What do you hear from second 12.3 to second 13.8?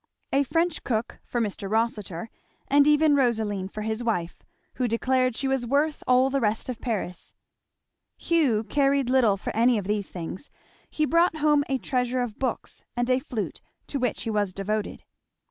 books and a flute,